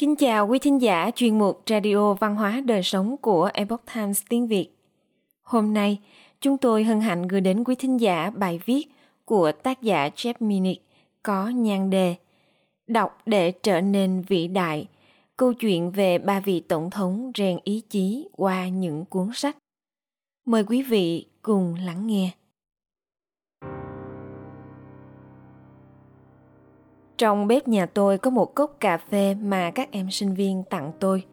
[0.00, 4.22] Kính chào quý thính giả chuyên mục Radio Văn hóa Đời Sống của Epoch Times
[4.28, 4.68] tiếng Việt.
[5.42, 6.00] Hôm nay,
[6.40, 8.88] chúng tôi hân hạnh gửi đến quý thính giả bài viết
[9.24, 10.84] của tác giả Jeff Minnick
[11.22, 12.14] có nhan đề
[12.86, 14.86] Đọc để trở nên vĩ đại,
[15.36, 19.56] câu chuyện về ba vị tổng thống rèn ý chí qua những cuốn sách.
[20.46, 22.30] Mời quý vị cùng lắng nghe.
[27.20, 30.92] Trong bếp nhà tôi có một cốc cà phê mà các em sinh viên tặng
[31.00, 31.24] tôi.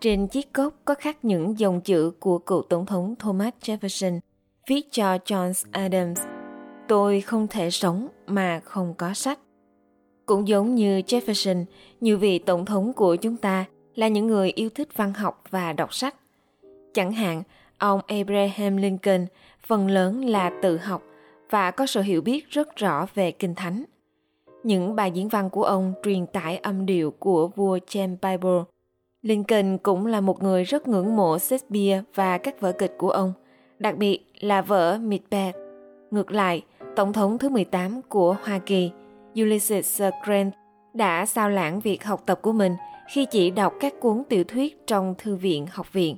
[0.00, 4.20] Trên chiếc cốc có khắc những dòng chữ của cựu tổng thống Thomas Jefferson
[4.68, 6.20] viết cho John Adams.
[6.88, 9.38] Tôi không thể sống mà không có sách.
[10.26, 11.64] Cũng giống như Jefferson,
[12.00, 13.64] nhiều vị tổng thống của chúng ta
[13.94, 16.14] là những người yêu thích văn học và đọc sách.
[16.94, 17.42] Chẳng hạn,
[17.78, 19.26] ông Abraham Lincoln
[19.66, 21.02] phần lớn là tự học
[21.50, 23.84] và có sự hiểu biết rất rõ về kinh thánh.
[24.62, 28.62] Những bài diễn văn của ông truyền tải âm điệu của vua James Bible.
[29.22, 33.32] Lincoln cũng là một người rất ngưỡng mộ Shakespeare và các vở kịch của ông,
[33.78, 35.56] đặc biệt là vở Macbeth.
[36.10, 36.62] Ngược lại,
[36.96, 38.90] Tổng thống thứ 18 của Hoa Kỳ,
[39.40, 40.02] Ulysses S.
[40.24, 40.52] Grant,
[40.94, 42.76] đã sao lãng việc học tập của mình
[43.12, 46.16] khi chỉ đọc các cuốn tiểu thuyết trong thư viện học viện.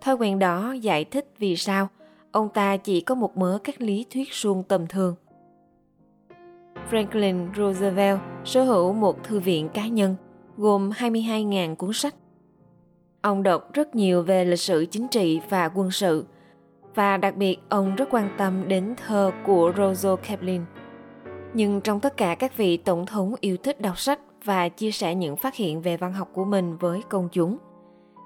[0.00, 1.88] Thói quen đó giải thích vì sao
[2.32, 5.14] ông ta chỉ có một mớ các lý thuyết suông tầm thường–
[6.90, 10.16] Franklin Roosevelt sở hữu một thư viện cá nhân
[10.56, 12.14] gồm 22.000 cuốn sách.
[13.22, 16.24] Ông đọc rất nhiều về lịch sử chính trị và quân sự
[16.94, 20.64] và đặc biệt ông rất quan tâm đến thơ của Rosa Kaplan.
[21.54, 25.14] Nhưng trong tất cả các vị tổng thống yêu thích đọc sách và chia sẻ
[25.14, 27.56] những phát hiện về văn học của mình với công chúng,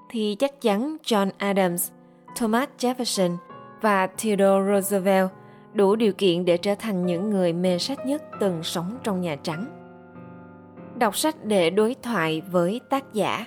[0.09, 1.91] thì chắc chắn John Adams,
[2.35, 3.37] Thomas Jefferson
[3.81, 5.29] và Theodore Roosevelt–
[5.73, 9.35] đủ điều kiện để trở thành những người mê sách nhất từng sống trong Nhà
[9.35, 9.65] Trắng.
[10.99, 13.45] Đọc sách để đối thoại với tác giả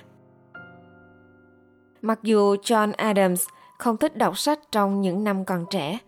[2.01, 5.99] Mặc dù John Adams không thích đọc sách trong những năm còn trẻ,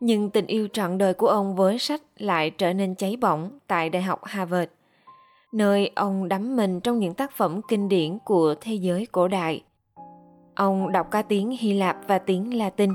[0.00, 3.90] nhưng tình yêu trọn đời của ông với sách lại trở nên cháy bỏng tại
[3.90, 4.70] Đại học Harvard,
[5.52, 9.62] nơi ông đắm mình trong những tác phẩm kinh điển của thế giới cổ đại.
[10.54, 12.90] Ông đọc cả tiếng Hy Lạp và tiếng Latin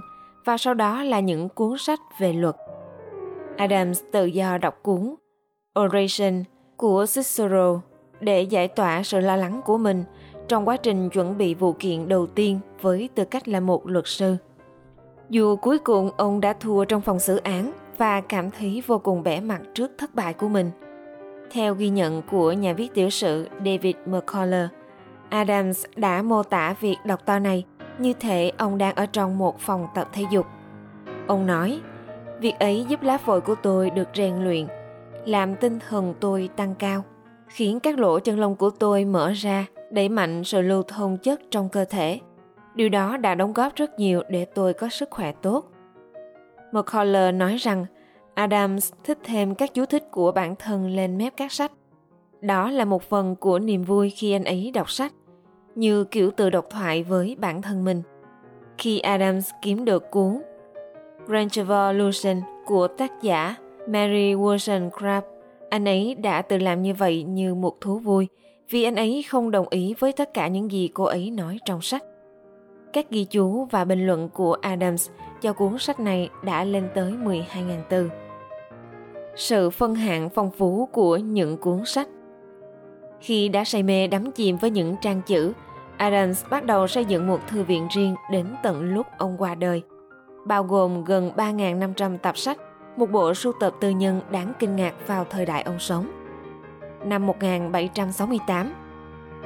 [0.46, 2.56] và sau đó là những cuốn sách về luật.
[3.58, 5.16] Adams tự do đọc cuốn
[5.80, 6.44] Oration
[6.78, 7.82] của Cicero
[8.20, 10.04] để giải tỏa sự lo lắng của mình
[10.48, 14.08] trong quá trình chuẩn bị vụ kiện đầu tiên với tư cách là một luật
[14.08, 14.36] sư.
[15.30, 19.24] Dù cuối cùng ông đã thua trong phòng xử án và cảm thấy vô cùng
[19.24, 20.72] bẻ mặt trước thất bại của mình.
[21.52, 24.70] Theo ghi nhận của nhà viết tiểu sử David McCullough,
[25.30, 27.66] Adams đã mô tả việc đọc to này
[28.00, 30.46] như thể ông đang ở trong một phòng tập thể dục.
[31.28, 31.82] Ông nói,
[32.40, 34.68] Việc ấy giúp lá phổi của tôi được rèn luyện,
[35.26, 37.04] làm tinh thần tôi tăng cao,
[37.48, 41.42] khiến các lỗ chân lông của tôi mở ra, đẩy mạnh sự lưu thông chất
[41.52, 42.20] trong cơ thể.
[42.76, 45.66] Điều đó đã đóng góp rất nhiều để tôi có sức khỏe tốt.
[46.72, 47.86] McCullough nói rằng
[48.34, 51.72] Adams thích thêm các chú thích của bản thân lên mép các sách.
[52.42, 55.14] Đó là một phần của niềm vui khi anh ấy đọc sách,
[55.76, 58.02] như kiểu tự độc thoại với bản thân mình.
[58.78, 60.42] Khi Adams kiếm được cuốn
[61.28, 63.56] Grand Revolution của tác giả
[63.88, 65.22] Mary Wollstonecraft.
[65.70, 68.28] Anh ấy đã tự làm như vậy như một thú vui,
[68.70, 71.82] vì anh ấy không đồng ý với tất cả những gì cô ấy nói trong
[71.82, 72.04] sách.
[72.94, 75.10] Các ghi chú và bình luận của Adams
[75.42, 77.44] cho cuốn sách này đã lên tới 12.000
[77.90, 78.10] từ.
[79.36, 82.08] Sự phân hạng phong phú của những cuốn sách
[83.22, 85.54] khi đã say mê đắm chìm với những trang chữ,
[85.98, 89.82] Adams bắt đầu xây dựng một thư viện riêng đến tận lúc ông qua đời–
[90.46, 92.58] bao gồm gần 3.500 tập sách,
[92.98, 96.12] một bộ sưu tập tư nhân đáng kinh ngạc vào thời đại ông sống.
[97.06, 98.74] Năm 1768,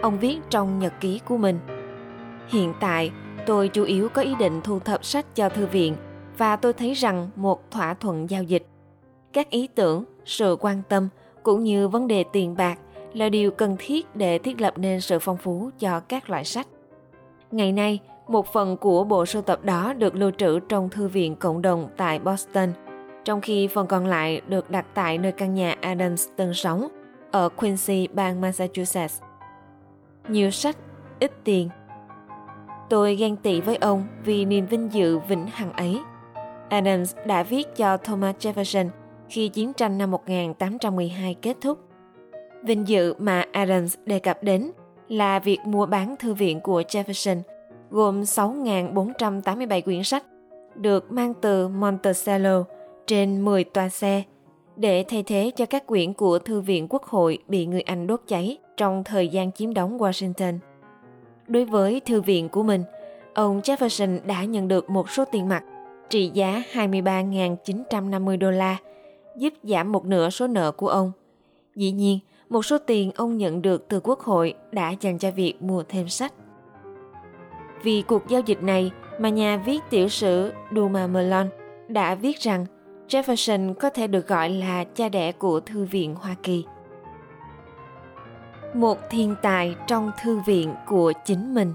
[0.01, 1.59] ông viết trong nhật ký của mình
[2.47, 3.11] Hiện tại,
[3.45, 5.95] tôi chủ yếu có ý định thu thập sách cho thư viện
[6.37, 8.67] và tôi thấy rằng một thỏa thuận giao dịch,
[9.33, 11.09] các ý tưởng, sự quan tâm
[11.43, 12.79] cũng như vấn đề tiền bạc
[13.13, 16.67] là điều cần thiết để thiết lập nên sự phong phú cho các loại sách.
[17.51, 21.35] Ngày nay, một phần của bộ sưu tập đó được lưu trữ trong thư viện
[21.35, 22.69] cộng đồng tại Boston,
[23.25, 26.87] trong khi phần còn lại được đặt tại nơi căn nhà Adams từng sống
[27.31, 29.21] ở Quincy, bang Massachusetts.
[30.27, 30.77] Nhiều sách,
[31.19, 31.69] ít tiền.
[32.89, 35.99] Tôi ghen tị với ông vì niềm vinh dự vĩnh hằng ấy.
[36.69, 38.89] Adams đã viết cho Thomas Jefferson
[39.29, 41.79] khi chiến tranh năm 1812 kết thúc.
[42.63, 44.71] Vinh dự mà Adams đề cập đến
[45.07, 47.41] là việc mua bán thư viện của Jefferson–
[47.93, 50.23] gồm 6.487 quyển sách,
[50.75, 52.63] được mang từ Monticello
[53.07, 54.23] trên 10 toa xe
[54.75, 58.21] để thay thế cho các quyển của Thư viện Quốc hội bị người Anh đốt
[58.27, 58.57] cháy.
[58.77, 60.57] trong thời gian chiếm đóng Washington.
[61.47, 62.83] Đối với thư viện của mình,
[63.33, 65.63] ông Jefferson đã nhận được một số tiền mặt
[66.09, 68.77] trị giá 23.950 đô la,
[69.37, 71.11] giúp giảm một nửa số nợ của ông.
[71.75, 72.19] Dĩ nhiên,
[72.53, 76.09] một số tiền ông nhận được từ quốc hội đã dành cho việc mua thêm
[76.09, 76.33] sách.
[77.83, 81.49] Vì cuộc giao dịch này mà nhà viết tiểu sử Duma Melon
[81.87, 82.65] đã viết rằng
[83.07, 86.65] Jefferson có thể được gọi là cha đẻ của Thư viện Hoa Kỳ.
[88.73, 91.73] Một thiên tài trong thư viện của chính mình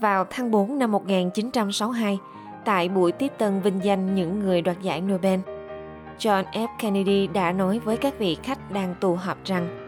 [0.00, 2.18] Vào tháng 4 năm 1962,
[2.64, 5.40] tại buổi tiếp tân vinh danh những người đoạt giải Nobel,
[6.18, 6.68] John F.
[6.78, 9.80] Kennedy đã nói với các vị khách đang tụ họp rằng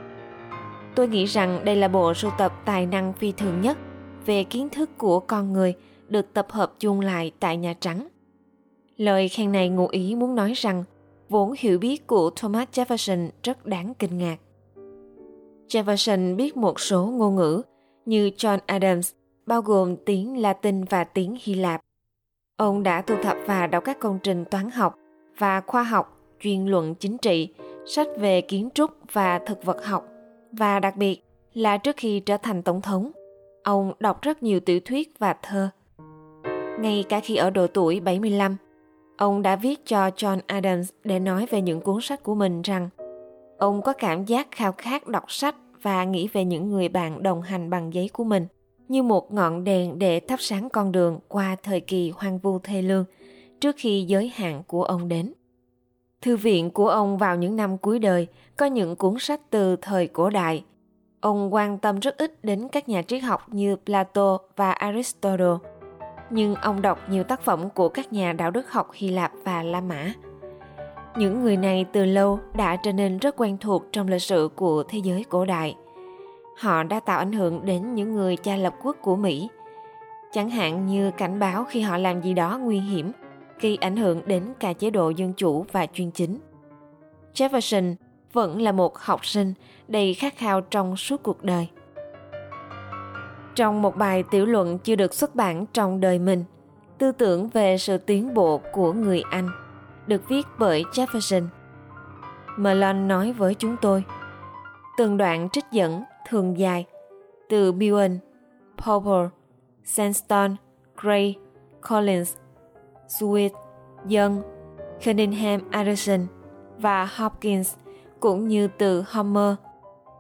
[0.95, 3.79] Tôi nghĩ rằng đây là bộ sưu tập tài năng phi thường nhất
[4.27, 5.75] về kiến thức của con người
[6.09, 8.09] được tập hợp chung lại tại Nhà Trắng.
[8.97, 10.85] Lời khen này ngụ ý muốn nói rằng
[11.29, 14.37] vốn hiểu biết của Thomas Jefferson rất đáng kinh ngạc.
[15.69, 17.63] Jefferson biết một số ngôn ngữ
[18.05, 19.13] như John Adams,
[19.47, 21.81] bao gồm tiếng Latin và tiếng Hy Lạp.
[22.57, 24.99] Ông đã thu thập và đọc các công trình toán học
[25.39, 27.49] và khoa học, chuyên luận chính trị,
[27.87, 30.09] sách về kiến trúc và thực vật học
[30.53, 31.23] và đặc biệt
[31.55, 33.11] là trước khi trở thành tổng thống,
[33.63, 35.69] ông đọc rất nhiều tiểu thuyết và thơ.
[36.81, 38.57] Ngay cả khi ở độ tuổi 75,
[39.17, 42.89] ông đã viết cho John Adams để nói về những cuốn sách của mình rằng
[43.59, 47.43] ông có cảm giác khao khát đọc sách và nghĩ về những người bạn đồng
[47.43, 48.47] hành bằng giấy của mình
[48.89, 52.83] như một ngọn đèn để thắp sáng con đường qua thời kỳ hoang vu thê
[52.83, 53.05] lương
[53.61, 55.33] trước khi giới hạn của ông đến.
[56.23, 58.27] Thư viện của ông vào những năm cuối đời
[58.57, 60.65] có những cuốn sách từ thời cổ đại.
[61.21, 65.55] Ông quan tâm rất ít đến các nhà triết học như Plato và Aristotle,
[66.31, 69.63] nhưng ông đọc nhiều tác phẩm của các nhà đạo đức học Hy Lạp và
[69.63, 70.13] La Mã.
[71.17, 74.85] Những người này từ lâu đã trở nên rất quen thuộc trong lịch sử của
[74.89, 75.77] thế giới cổ đại.
[76.59, 79.49] Họ đã tạo ảnh hưởng đến những người cha lập quốc của Mỹ,
[80.33, 83.13] chẳng hạn như cảnh báo khi họ làm gì đó nguy hiểm–
[83.61, 86.39] gây ảnh hưởng đến cả chế độ dân chủ và chuyên chính.
[87.35, 87.95] Jefferson
[88.33, 89.55] vẫn là một học sinh
[89.89, 91.69] đầy khát khao trong suốt cuộc đời.
[93.55, 96.45] Trong một bài tiểu luận chưa được xuất bản trong đời mình,
[96.99, 99.49] tư tưởng về sự tiến bộ của người Anh
[100.07, 101.47] được viết bởi Jefferson.
[102.57, 104.05] Malone nói với chúng tôi,
[104.99, 106.85] từng đoạn trích dẫn thường dài
[107.49, 108.19] từ Bowen,
[108.77, 109.31] Popper,
[109.85, 110.55] Sandstone,
[110.97, 111.35] Gray,
[111.91, 112.37] Collins
[113.09, 113.51] Swift,
[114.11, 114.43] Young,
[115.05, 116.27] Cunningham Anderson
[116.79, 117.75] và Hopkins
[118.21, 119.55] cũng như từ Homer,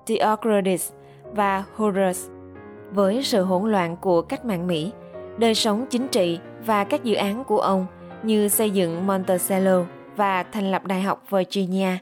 [0.06, 0.92] Theocritus
[1.32, 2.20] và Horace.
[2.92, 4.92] Với sự hỗn loạn của cách mạng Mỹ,
[5.38, 7.86] đời sống chính trị và các dự án của ông
[8.22, 9.84] như xây dựng Monticello
[10.16, 11.98] và thành lập Đại học Virginia,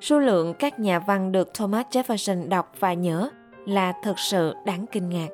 [0.00, 3.30] số lượng các nhà văn được Thomas Jefferson đọc và nhớ
[3.66, 5.28] là thật sự đáng kinh ngạc.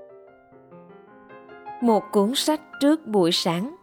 [1.83, 3.77] Một cuốn sách trước buổi sáng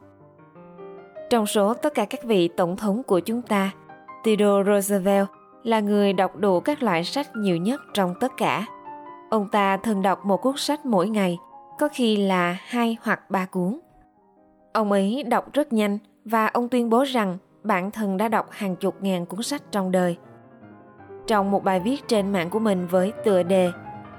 [1.29, 3.71] trong số tất cả các vị tổng thống của chúng ta,
[4.23, 5.27] Theodore Roosevelt
[5.63, 8.65] là người đọc đủ các loại sách nhiều nhất trong tất cả.
[9.29, 11.37] Ông ta thường đọc một cuốn sách mỗi ngày,
[11.79, 13.79] có khi là hai hoặc ba cuốn.
[14.73, 18.75] Ông ấy đọc rất nhanh và ông tuyên bố rằng bản thân đã đọc hàng
[18.75, 20.17] chục ngàn cuốn sách trong đời.
[21.27, 23.71] Trong một bài viết trên mạng của mình với tựa đề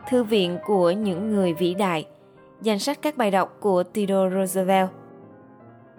[0.08, 2.06] Thư viện của những người vĩ đại,
[2.62, 4.90] danh sách các bài đọc của Theodore Roosevelt–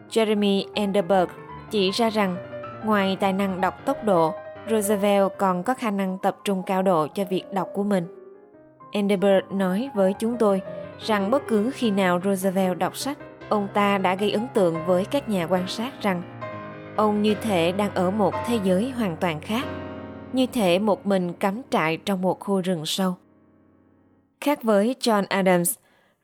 [0.10, 1.30] Jeremy Enderberg
[1.72, 2.38] chỉ ra rằng
[2.86, 4.34] ngoài tài năng đọc tốc độ,
[4.70, 8.08] Roosevelt còn có khả năng tập trung cao độ cho việc đọc của mình.
[8.92, 10.62] Enderberg nói với chúng tôi
[11.00, 13.18] rằng bất cứ khi nào Roosevelt đọc sách,
[13.50, 16.22] ông ta đã gây ấn tượng với các nhà quan sát rằng
[16.96, 19.66] ông như thể đang ở một thế giới hoàn toàn khác,
[20.34, 23.14] như thể một mình cắm trại trong một khu rừng sâu.
[24.42, 25.76] Khác với John Adams,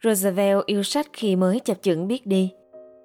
[0.04, 2.52] Roosevelt yêu sách khi mới chập chững biết đi–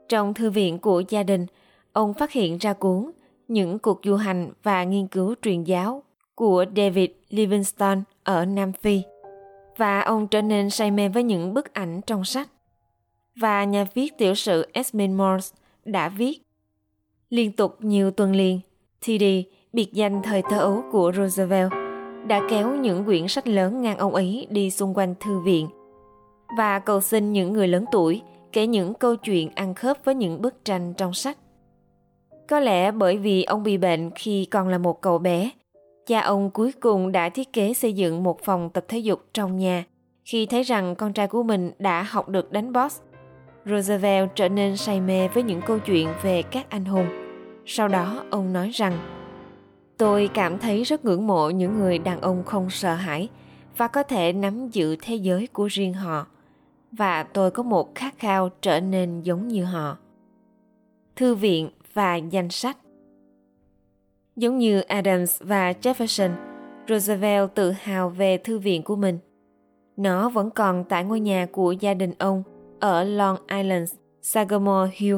[0.08, 1.46] trong thư viện của gia đình,
[1.92, 3.10] ông phát hiện ra cuốn
[3.48, 6.02] Những cuộc du hành và nghiên cứu truyền giáo
[6.34, 9.02] của David Livingstone ở Nam Phi
[9.76, 12.48] và ông trở nên say mê với những bức ảnh trong sách.
[13.36, 16.42] Và nhà viết tiểu sử Esmond Morse đã viết
[17.30, 18.60] Liên tục nhiều tuần liền,
[19.00, 19.24] TD,
[19.72, 21.72] biệt danh thời thơ ấu của Roosevelt,
[22.26, 25.68] đã kéo những quyển sách lớn ngang ông ấy đi xung quanh thư viện
[26.58, 28.22] và cầu xin những người lớn tuổi
[28.52, 31.38] kể những câu chuyện ăn khớp với những bức tranh trong sách.
[32.49, 35.50] Có lẽ bởi vì ông bị bệnh khi còn là một cậu bé,
[36.07, 39.57] cha ông cuối cùng đã thiết kế xây dựng một phòng tập thể dục trong
[39.57, 39.85] nhà
[40.25, 43.00] khi thấy rằng con trai của mình đã học được đánh boss.
[43.64, 47.07] Roosevelt trở nên say mê với những câu chuyện về các anh hùng.
[47.67, 48.99] Sau đó ông nói rằng
[49.99, 53.28] Tôi cảm thấy rất ngưỡng mộ những người đàn ông không sợ hãi
[53.76, 56.26] và có thể nắm giữ thế giới của riêng họ
[56.92, 59.97] và tôi có một khát khao trở nên giống như họ.
[61.16, 62.76] Thư viện và danh sách.
[64.37, 66.30] Giống như adams và jefferson
[66.88, 69.18] roosevelt tự hào về thư viện của mình.
[69.97, 72.42] Nó vẫn còn tại ngôi nhà của gia đình ông
[72.80, 75.16] ở long island sagamore hill.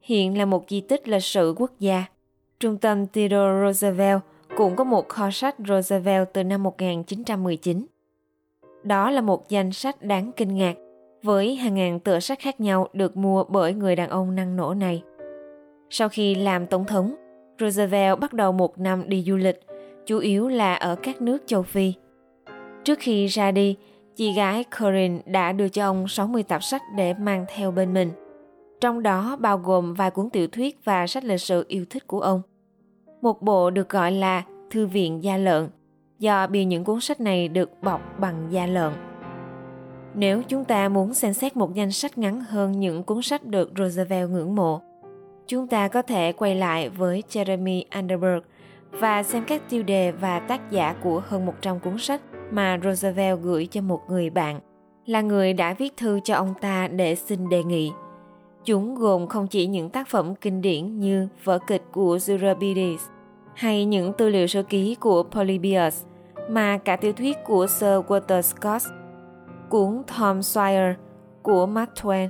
[0.00, 2.04] Hiện là một di tích lịch sử quốc gia.
[2.60, 4.20] Trung tâm theodore roosevelt
[4.56, 7.86] cũng có một kho sách Roosevelt từ năm 1919.
[8.82, 10.74] Đó là một danh sách đáng kinh ngạc,
[11.22, 14.74] với hàng ngàn tựa sách khác nhau được mua bởi người đàn ông năng nổ
[14.74, 15.02] này.
[15.90, 17.14] Sau khi làm tổng thống,
[17.60, 19.60] Roosevelt bắt đầu một năm đi du lịch,
[20.06, 21.92] chủ yếu là ở các nước châu Phi.
[22.84, 23.76] Trước khi ra đi,
[24.16, 28.10] chị gái Corinne đã đưa cho ông 60 tập sách để mang theo bên mình.
[28.80, 32.20] Trong đó bao gồm vài cuốn tiểu thuyết và sách lịch sử yêu thích của
[32.20, 32.42] ông.
[33.22, 35.68] Một bộ được gọi là Thư viện da lợn,
[36.18, 38.92] do bìa những cuốn sách này được bọc bằng da lợn.
[40.14, 43.70] Nếu chúng ta muốn xem xét một danh sách ngắn hơn những cuốn sách được
[43.78, 44.80] Roosevelt ngưỡng mộ,
[45.46, 48.40] chúng ta có thể quay lại với Jeremy Underberg
[48.90, 53.40] và xem các tiêu đề và tác giả của hơn 100 cuốn sách mà Roosevelt
[53.40, 54.60] gửi cho một người bạn,
[55.06, 57.92] là người đã viết thư cho ông ta để xin đề nghị.
[58.64, 63.00] Chúng gồm không chỉ những tác phẩm kinh điển như vở kịch của Euripides
[63.54, 66.04] hay những tư liệu sơ ký của Polybius,
[66.48, 68.82] mà cả tiểu thuyết của Sir Walter Scott,
[69.70, 70.94] cuốn Tom Sawyer
[71.42, 72.28] của Mark Twain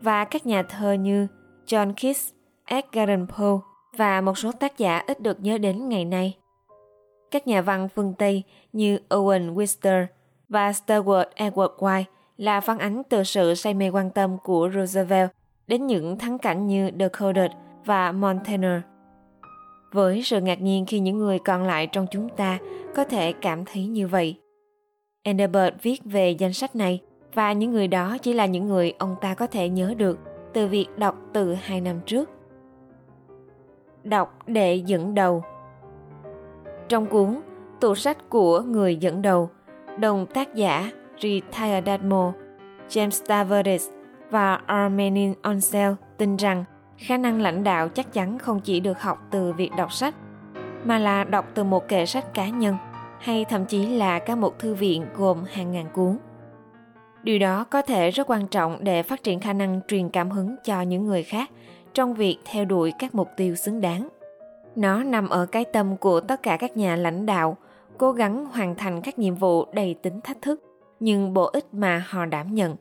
[0.00, 1.26] và các nhà thơ như
[1.66, 2.30] John Keats,
[2.64, 3.58] Edgar Allan Poe
[3.96, 6.36] và một số tác giả ít được nhớ đến ngày nay.
[7.30, 10.06] Các nhà văn phương Tây như Owen Wister
[10.48, 12.04] và Stewart Edward White
[12.36, 15.30] là phản ánh từ sự say mê quan tâm của Roosevelt
[15.66, 17.50] đến những thắng cảnh như *The Decoded
[17.84, 18.80] và Montaigne.
[19.92, 22.58] Với sự ngạc nhiên khi những người còn lại trong chúng ta
[22.94, 24.41] có thể cảm thấy như vậy.
[25.24, 27.00] Enderbert viết về danh sách này
[27.34, 30.18] và những người đó chỉ là những người ông ta có thể nhớ được
[30.52, 32.30] từ việc đọc từ hai năm trước.
[34.04, 35.44] Đọc để dẫn đầu
[36.88, 37.40] Trong cuốn
[37.80, 39.50] Tủ sách của người dẫn đầu,
[39.98, 42.30] đồng tác giả Retired Admiral
[42.88, 43.88] James Tavares
[44.30, 46.64] và Armenin Onsell tin rằng
[46.98, 50.14] khả năng lãnh đạo chắc chắn không chỉ được học từ việc đọc sách
[50.84, 52.76] mà là đọc từ một kệ sách cá nhân
[53.22, 56.16] hay thậm chí là các một thư viện gồm hàng ngàn cuốn.
[57.22, 60.56] Điều đó có thể rất quan trọng để phát triển khả năng truyền cảm hứng
[60.64, 61.50] cho những người khác
[61.94, 64.08] trong việc theo đuổi các mục tiêu xứng đáng.
[64.76, 67.56] Nó nằm ở cái tâm của tất cả các nhà lãnh đạo
[67.98, 70.62] cố gắng hoàn thành các nhiệm vụ đầy tính thách thức
[71.00, 72.76] nhưng bổ ích mà họ đảm nhận.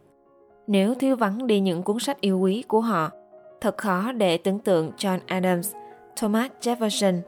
[0.68, 3.10] Nếu thiếu vắng đi những cuốn sách yêu quý của họ
[3.62, 5.74] thật khó để tưởng tượng John Adams,
[6.16, 7.20] Thomas Jefferson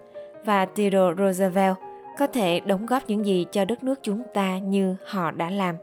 [0.46, 1.77] và Theodore Roosevelt
[2.17, 5.75] có thể đóng góp những gì cho đất nước chúng ta như họ đã làm.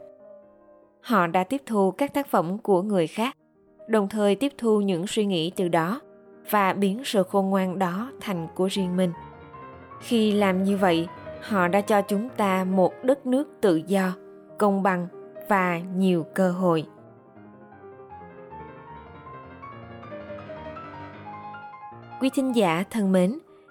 [1.01, 3.37] Họ đã tiếp thu các tác phẩm của người khác,
[3.87, 6.01] đồng thời tiếp thu những suy nghĩ từ đó
[6.49, 9.11] và biến sự khôn ngoan đó thành của riêng mình.
[10.01, 11.07] Khi làm như vậy,
[11.41, 14.13] họ đã cho chúng ta một đất nước tự do,
[14.57, 15.07] công bằng
[15.49, 16.85] và nhiều cơ hội.
[22.21, 23.39] Quý thính giả thân mến,